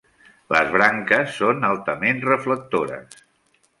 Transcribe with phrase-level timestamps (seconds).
[0.55, 3.23] Les branques són altament reflectores.